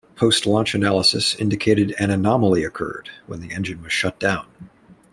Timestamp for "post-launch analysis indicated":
0.15-1.93